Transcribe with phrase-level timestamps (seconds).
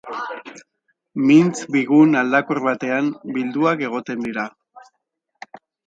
[1.25, 4.51] Mintz bigun aldakor batean bilduak egoten dira.